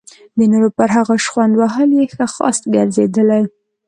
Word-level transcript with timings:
د 0.37 0.39
نورو 0.51 0.69
پر 0.77 0.89
هغو 0.95 1.15
شخوند 1.25 1.53
وهل 1.55 1.89
یې 1.99 2.05
ښه 2.13 2.25
خاصه 2.33 2.65
ګرځېدلې. 2.75 3.43